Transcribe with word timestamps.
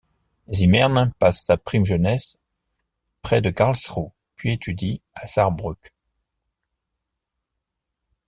Zimmern 0.51 1.11
passe 1.19 1.45
sa 1.45 1.57
prime 1.57 1.85
jeunesse 1.85 2.39
près 3.21 3.39
de 3.39 3.51
Carlsruhe, 3.51 4.11
puis 4.35 4.51
étudie 4.51 5.03
à 5.13 5.27
Sarrebruck. 5.27 5.93